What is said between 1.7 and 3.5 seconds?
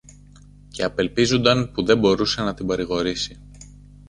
που δεν μπορούσε να την παρηγορήσει.